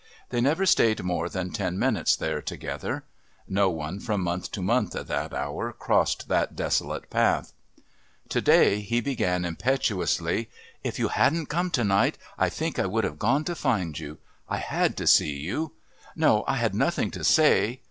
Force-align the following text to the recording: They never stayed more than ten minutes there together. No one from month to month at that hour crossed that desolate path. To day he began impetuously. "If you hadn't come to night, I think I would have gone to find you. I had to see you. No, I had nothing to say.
They 0.31 0.41
never 0.41 0.65
stayed 0.65 1.03
more 1.03 1.29
than 1.29 1.51
ten 1.51 1.77
minutes 1.77 2.15
there 2.15 2.41
together. 2.41 3.03
No 3.47 3.69
one 3.69 3.99
from 3.99 4.23
month 4.23 4.49
to 4.53 4.59
month 4.63 4.95
at 4.95 5.05
that 5.09 5.31
hour 5.31 5.71
crossed 5.73 6.27
that 6.27 6.55
desolate 6.55 7.11
path. 7.11 7.53
To 8.29 8.41
day 8.41 8.79
he 8.79 8.99
began 8.99 9.45
impetuously. 9.45 10.49
"If 10.83 10.97
you 10.97 11.09
hadn't 11.09 11.49
come 11.49 11.69
to 11.69 11.83
night, 11.83 12.17
I 12.35 12.49
think 12.49 12.79
I 12.79 12.87
would 12.87 13.03
have 13.03 13.19
gone 13.19 13.43
to 13.43 13.53
find 13.53 13.99
you. 13.99 14.17
I 14.49 14.57
had 14.57 14.97
to 14.97 15.05
see 15.05 15.37
you. 15.37 15.73
No, 16.15 16.45
I 16.47 16.55
had 16.55 16.73
nothing 16.73 17.11
to 17.11 17.23
say. 17.23 17.79